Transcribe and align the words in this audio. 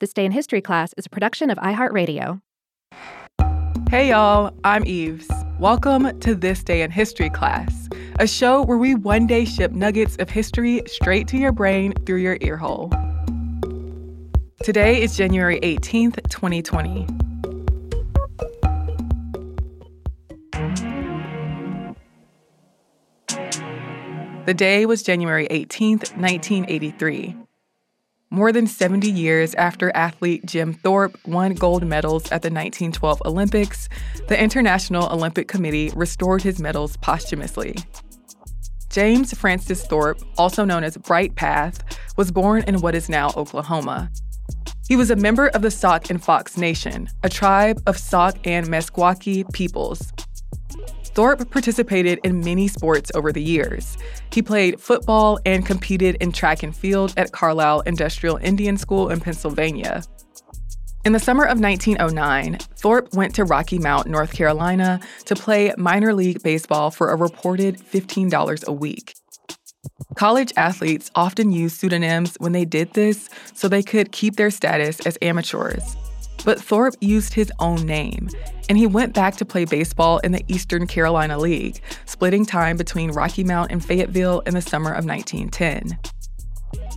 This 0.00 0.12
Day 0.12 0.24
in 0.24 0.30
History 0.30 0.60
class 0.60 0.94
is 0.96 1.06
a 1.06 1.08
production 1.08 1.50
of 1.50 1.58
iHeartRadio. 1.58 2.40
Hey, 3.90 4.10
y'all, 4.10 4.54
I'm 4.62 4.86
Eves. 4.86 5.28
Welcome 5.58 6.16
to 6.20 6.36
This 6.36 6.62
Day 6.62 6.82
in 6.82 6.92
History 6.92 7.30
class, 7.30 7.88
a 8.20 8.28
show 8.28 8.62
where 8.62 8.78
we 8.78 8.94
one 8.94 9.26
day 9.26 9.44
ship 9.44 9.72
nuggets 9.72 10.14
of 10.20 10.30
history 10.30 10.82
straight 10.86 11.26
to 11.28 11.36
your 11.36 11.50
brain 11.50 11.94
through 12.06 12.18
your 12.18 12.38
earhole. 12.40 12.92
Today 14.62 15.02
is 15.02 15.16
January 15.16 15.58
18th, 15.62 16.22
2020. 16.30 17.04
The 24.46 24.54
day 24.54 24.86
was 24.86 25.02
January 25.02 25.48
18th, 25.48 26.16
1983. 26.16 27.47
More 28.30 28.52
than 28.52 28.66
70 28.66 29.10
years 29.10 29.54
after 29.54 29.90
athlete 29.96 30.44
Jim 30.44 30.74
Thorpe 30.74 31.18
won 31.26 31.54
gold 31.54 31.86
medals 31.86 32.24
at 32.24 32.42
the 32.42 32.50
1912 32.50 33.22
Olympics, 33.24 33.88
the 34.28 34.38
International 34.38 35.10
Olympic 35.10 35.48
Committee 35.48 35.90
restored 35.96 36.42
his 36.42 36.60
medals 36.60 36.98
posthumously. 36.98 37.74
James 38.90 39.32
Francis 39.32 39.86
Thorpe, 39.86 40.20
also 40.36 40.66
known 40.66 40.84
as 40.84 40.98
Bright 40.98 41.36
Path, 41.36 41.82
was 42.18 42.30
born 42.30 42.64
in 42.64 42.82
what 42.82 42.94
is 42.94 43.08
now 43.08 43.30
Oklahoma. 43.34 44.10
He 44.88 44.96
was 44.96 45.10
a 45.10 45.16
member 45.16 45.48
of 45.48 45.62
the 45.62 45.70
Sauk 45.70 46.10
and 46.10 46.22
Fox 46.22 46.58
Nation, 46.58 47.08
a 47.22 47.30
tribe 47.30 47.80
of 47.86 47.96
Sauk 47.96 48.36
and 48.46 48.66
Meskwaki 48.66 49.50
peoples 49.52 50.12
Thorpe 51.18 51.50
participated 51.50 52.20
in 52.22 52.44
many 52.44 52.68
sports 52.68 53.10
over 53.12 53.32
the 53.32 53.42
years. 53.42 53.98
He 54.30 54.40
played 54.40 54.80
football 54.80 55.40
and 55.44 55.66
competed 55.66 56.14
in 56.20 56.30
track 56.30 56.62
and 56.62 56.72
field 56.72 57.12
at 57.16 57.32
Carlisle 57.32 57.80
Industrial 57.80 58.36
Indian 58.36 58.76
School 58.76 59.10
in 59.10 59.18
Pennsylvania. 59.18 60.04
In 61.04 61.12
the 61.12 61.18
summer 61.18 61.42
of 61.42 61.58
1909, 61.58 62.58
Thorpe 62.76 63.12
went 63.14 63.34
to 63.34 63.44
Rocky 63.44 63.80
Mount, 63.80 64.06
North 64.06 64.32
Carolina 64.32 65.00
to 65.24 65.34
play 65.34 65.74
minor 65.76 66.14
league 66.14 66.40
baseball 66.44 66.92
for 66.92 67.10
a 67.10 67.16
reported 67.16 67.78
$15 67.78 68.64
a 68.68 68.72
week. 68.72 69.14
College 70.14 70.52
athletes 70.56 71.10
often 71.16 71.50
used 71.50 71.78
pseudonyms 71.78 72.36
when 72.38 72.52
they 72.52 72.64
did 72.64 72.94
this 72.94 73.28
so 73.54 73.66
they 73.66 73.82
could 73.82 74.12
keep 74.12 74.36
their 74.36 74.52
status 74.52 75.04
as 75.04 75.18
amateurs. 75.20 75.96
But 76.44 76.60
Thorpe 76.60 76.94
used 77.00 77.34
his 77.34 77.52
own 77.58 77.84
name, 77.86 78.28
and 78.68 78.78
he 78.78 78.86
went 78.86 79.14
back 79.14 79.36
to 79.36 79.44
play 79.44 79.64
baseball 79.64 80.18
in 80.18 80.32
the 80.32 80.44
Eastern 80.48 80.86
Carolina 80.86 81.38
League, 81.38 81.80
splitting 82.06 82.46
time 82.46 82.76
between 82.76 83.10
Rocky 83.10 83.44
Mount 83.44 83.70
and 83.70 83.84
Fayetteville 83.84 84.40
in 84.40 84.54
the 84.54 84.62
summer 84.62 84.90
of 84.90 85.04
1910. 85.04 85.98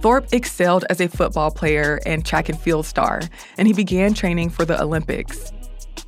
Thorpe 0.02 0.28
excelled 0.32 0.86
as 0.90 1.00
a 1.00 1.08
football 1.08 1.52
player 1.52 2.00
and 2.06 2.26
track 2.26 2.50
and 2.50 2.60
field 2.60 2.86
star, 2.86 3.22
and 3.58 3.68
he 3.68 3.74
began 3.74 4.14
training 4.14 4.50
for 4.50 4.66
the 4.66 4.82
Olympics. 4.82 5.52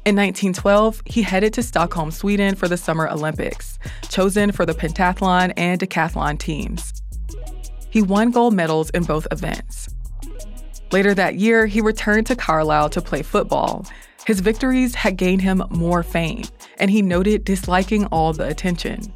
In 0.05 0.15
1912, 0.17 1.01
he 1.05 1.21
headed 1.21 1.53
to 1.53 1.63
Stockholm, 1.63 2.11
Sweden 2.11 2.55
for 2.55 2.67
the 2.67 2.75
Summer 2.75 3.07
Olympics, 3.09 3.79
chosen 4.09 4.51
for 4.51 4.65
the 4.65 4.73
pentathlon 4.73 5.53
and 5.55 5.79
decathlon 5.79 6.37
teams. 6.37 7.01
He 7.89 8.01
won 8.01 8.31
gold 8.31 8.53
medals 8.53 8.89
in 8.89 9.03
both 9.03 9.27
events. 9.31 9.82
Later 10.93 11.15
that 11.15 11.37
year, 11.37 11.65
he 11.65 11.81
returned 11.81 12.27
to 12.27 12.35
Carlisle 12.35 12.91
to 12.91 13.01
play 13.01 13.23
football. 13.23 13.83
His 14.27 14.41
victories 14.41 14.93
had 14.93 15.17
gained 15.17 15.41
him 15.41 15.63
more 15.71 16.03
fame, 16.03 16.43
and 16.77 16.91
he 16.91 17.01
noted 17.01 17.45
disliking 17.45 18.05
all 18.11 18.31
the 18.31 18.47
attention. 18.47 19.11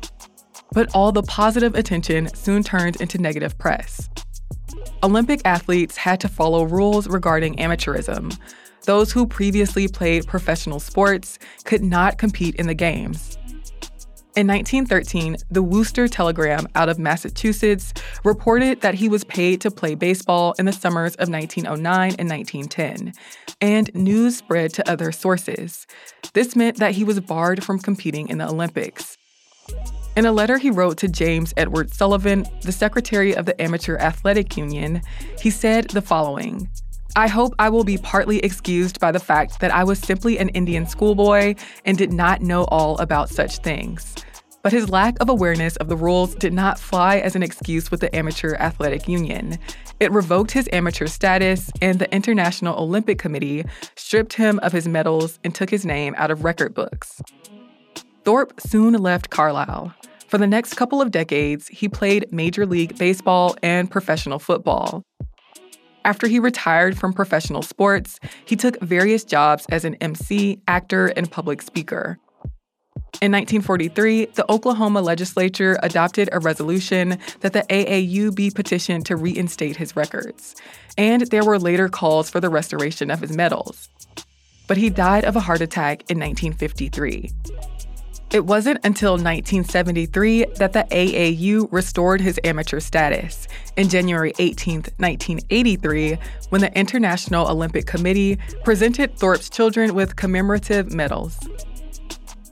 But 0.72 0.90
all 0.96 1.12
the 1.12 1.22
positive 1.22 1.76
attention 1.76 2.34
soon 2.34 2.64
turned 2.64 3.00
into 3.00 3.20
negative 3.20 3.60
press. 3.60 4.10
Olympic 5.04 5.40
athletes 5.46 5.98
had 5.98 6.20
to 6.22 6.28
follow 6.28 6.64
rules 6.64 7.08
regarding 7.08 7.58
amateurism. 7.58 8.36
Those 8.86 9.12
who 9.12 9.28
previously 9.28 9.88
played 9.88 10.26
professional 10.26 10.80
sports 10.80 11.38
could 11.64 11.84
not 11.84 12.18
compete 12.18 12.56
in 12.56 12.66
the 12.66 12.74
games. 12.74 13.38
In 14.38 14.46
1913, 14.46 15.38
the 15.50 15.64
Worcester 15.64 16.08
Telegram 16.08 16.68
out 16.76 16.90
of 16.90 17.00
Massachusetts 17.00 17.92
reported 18.24 18.82
that 18.82 18.94
he 18.94 19.10
was 19.10 19.24
paid 19.24 19.62
to 19.62 19.72
play 19.72 19.96
baseball 19.96 20.54
in 20.60 20.68
the 20.68 20.72
summers 20.72 21.16
of 21.16 21.28
1909 21.28 22.16
and 22.20 22.30
1910, 22.30 23.14
and 23.62 23.96
news 23.96 24.38
spread 24.38 24.76
to 24.76 24.88
other 24.88 25.12
sources. 25.12 25.88
This 26.34 26.56
meant 26.56 26.78
that 26.78 26.92
he 26.92 27.04
was 27.04 27.20
barred 27.20 27.64
from 27.64 27.80
competing 27.80 28.30
in 28.30 28.38
the 28.38 28.48
Olympics. 28.48 29.18
In 30.16 30.28
a 30.28 30.32
letter 30.32 30.60
he 30.60 30.70
wrote 30.70 30.98
to 30.98 31.08
James 31.08 31.52
Edward 31.58 31.92
Sullivan, 31.92 32.46
the 32.62 32.72
secretary 32.72 33.36
of 33.36 33.48
the 33.48 33.60
Amateur 33.60 33.98
Athletic 33.98 34.56
Union, 34.56 35.02
he 35.42 35.50
said 35.50 35.90
the 35.90 36.02
following 36.04 36.70
I 37.18 37.26
hope 37.26 37.56
I 37.58 37.70
will 37.70 37.84
be 37.84 37.98
partly 37.98 38.38
excused 38.42 39.00
by 39.00 39.12
the 39.12 39.20
fact 39.20 39.60
that 39.60 39.74
I 39.74 39.84
was 39.84 39.98
simply 39.98 40.38
an 40.38 40.50
Indian 40.50 40.86
schoolboy 40.86 41.56
and 41.84 41.98
did 41.98 42.14
not 42.14 42.44
know 42.44 42.66
all 42.66 42.96
about 43.00 43.30
such 43.30 43.58
things. 43.58 44.14
But 44.62 44.72
his 44.72 44.92
lack 44.92 45.20
of 45.20 45.28
awareness 45.28 45.78
of 45.78 45.90
the 45.90 45.96
rules 45.96 46.36
did 46.36 46.54
not 46.54 46.78
fly 46.78 47.18
as 47.18 47.36
an 47.36 47.42
excuse 47.42 47.90
with 47.90 48.02
the 48.02 48.16
Amateur 48.16 48.54
Athletic 48.58 49.08
Union. 49.08 49.58
It 50.00 50.12
revoked 50.12 50.52
his 50.52 50.70
amateur 50.72 51.08
status, 51.08 51.72
and 51.82 51.98
the 51.98 52.14
International 52.14 52.78
Olympic 52.78 53.18
Committee 53.18 53.66
stripped 53.96 54.34
him 54.34 54.60
of 54.60 54.72
his 54.72 54.88
medals 54.88 55.40
and 55.44 55.56
took 55.56 55.72
his 55.72 55.88
name 55.88 56.14
out 56.20 56.30
of 56.30 56.44
record 56.44 56.76
books. 56.76 57.20
Thorpe 58.26 58.62
soon 58.62 58.94
left 58.94 59.32
Carlisle. 59.32 59.92
For 60.28 60.38
the 60.38 60.46
next 60.46 60.76
couple 60.76 61.02
of 61.02 61.10
decades, 61.10 61.68
he 61.70 61.90
played 61.90 62.32
Major 62.32 62.68
League 62.68 62.96
Baseball 63.00 63.56
and 63.64 63.90
professional 63.90 64.38
football. 64.38 65.04
After 66.08 66.26
he 66.26 66.40
retired 66.40 66.98
from 66.98 67.12
professional 67.12 67.62
sports, 67.62 68.18
he 68.46 68.56
took 68.56 68.80
various 68.80 69.26
jobs 69.26 69.66
as 69.68 69.84
an 69.84 69.96
MC, 69.96 70.62
actor, 70.66 71.08
and 71.08 71.30
public 71.30 71.62
speaker. 71.62 72.18
In 73.22 73.34
1943, 73.34 74.28
the 74.28 74.50
Oklahoma 74.50 75.02
legislature 75.02 75.78
adopted 75.84 76.30
a 76.32 76.40
resolution 76.40 77.18
that 77.42 77.52
the 77.52 77.64
AAU 77.64 78.34
be 78.34 78.50
petitioned 78.50 79.06
to 79.08 79.18
reinstate 79.18 79.76
his 79.76 79.98
records, 79.98 80.56
and 80.98 81.24
there 81.24 81.44
were 81.44 81.60
later 81.60 81.90
calls 81.90 82.30
for 82.30 82.40
the 82.40 82.50
restoration 82.50 83.12
of 83.12 83.20
his 83.20 83.36
medals. 83.36 83.90
But 84.70 84.78
he 84.78 84.90
died 84.90 85.26
of 85.26 85.36
a 85.36 85.42
heart 85.42 85.60
attack 85.60 86.10
in 86.10 86.20
1953. 86.20 87.32
It 88.30 88.46
wasn't 88.46 88.84
until 88.84 89.14
1973 89.14 90.48
that 90.58 90.74
the 90.74 90.84
AAU 90.92 91.70
restored 91.72 92.20
his 92.20 92.38
amateur 92.44 92.82
status, 92.82 93.48
in 93.78 93.88
January 93.88 94.34
18, 94.38 94.82
1983, 94.98 96.18
when 96.50 96.60
the 96.60 96.78
International 96.78 97.48
Olympic 97.48 97.86
Committee 97.86 98.38
presented 98.66 99.18
Thorpe's 99.18 99.50
children 99.50 99.96
with 99.96 100.18
commemorative 100.18 100.94
medals. 100.94 101.40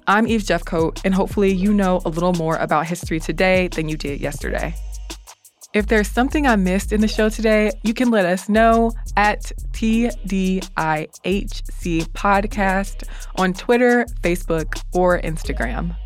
I'm 0.07 0.27
Eves 0.27 0.47
Jeffcoat, 0.47 1.01
and 1.03 1.13
hopefully, 1.13 1.51
you 1.51 1.73
know 1.73 1.99
a 2.05 2.09
little 2.09 2.33
more 2.33 2.55
about 2.55 2.87
history 2.87 3.19
today 3.19 3.67
than 3.67 3.89
you 3.89 3.97
did 3.97 4.21
yesterday. 4.21 4.75
If 5.75 5.85
there's 5.87 6.07
something 6.07 6.47
I 6.47 6.55
missed 6.55 6.93
in 6.93 7.01
the 7.01 7.07
show 7.07 7.27
today, 7.27 7.69
you 7.83 7.93
can 7.93 8.09
let 8.09 8.25
us 8.25 8.47
know 8.47 8.93
at 9.17 9.51
TDIHC 9.73 10.61
Podcast 12.13 13.03
on 13.35 13.53
Twitter, 13.53 14.05
Facebook, 14.21 14.81
or 14.93 15.19
Instagram. 15.19 15.97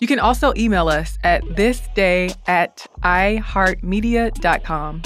You 0.00 0.08
can 0.08 0.18
also 0.18 0.52
email 0.56 0.88
us 0.88 1.16
at 1.22 1.44
thisday 1.44 2.36
at 2.48 2.84
iheartmedia.com. 3.04 5.02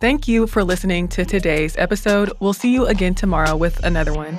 Thank 0.00 0.28
you 0.28 0.46
for 0.46 0.62
listening 0.62 1.08
to 1.08 1.24
today's 1.24 1.76
episode. 1.76 2.32
We'll 2.38 2.52
see 2.52 2.72
you 2.72 2.86
again 2.86 3.16
tomorrow 3.16 3.56
with 3.56 3.82
another 3.82 4.12
one. 4.12 4.38